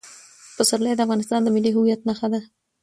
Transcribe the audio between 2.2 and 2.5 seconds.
ده.